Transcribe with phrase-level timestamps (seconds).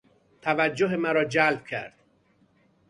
[0.41, 1.93] توجه مرا جلب کرد.